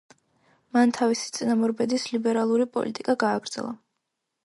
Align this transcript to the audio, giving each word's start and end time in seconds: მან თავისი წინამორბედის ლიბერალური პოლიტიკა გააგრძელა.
მან 0.77 0.93
თავისი 0.99 1.27
წინამორბედის 1.37 2.07
ლიბერალური 2.15 2.71
პოლიტიკა 2.79 3.19
გააგრძელა. 3.27 3.81